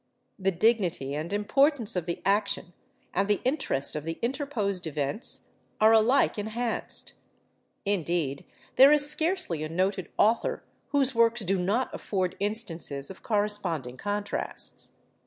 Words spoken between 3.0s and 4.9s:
and the interest of the interposed